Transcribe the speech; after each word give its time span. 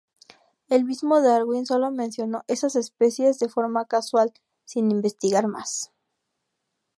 El 0.67 0.83
mismo 0.83 1.21
Darwin 1.21 1.67
solo 1.67 1.91
mencionó 1.91 2.41
esas 2.47 2.75
especies 2.75 3.37
de 3.37 3.49
forma 3.49 3.85
casual, 3.85 4.33
sin 4.65 4.89
investigar 4.89 5.45
más. 5.45 5.91